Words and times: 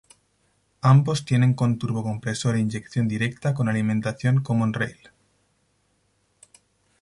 Ambos 0.81 1.25
tienen 1.25 1.53
con 1.53 1.77
turbocompresor 1.77 2.55
e 2.55 2.59
inyección 2.59 3.07
directa 3.07 3.53
con 3.53 3.69
alimentación 3.69 4.41
common-rail. 4.41 5.11